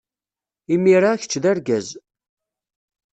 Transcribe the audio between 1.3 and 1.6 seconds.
d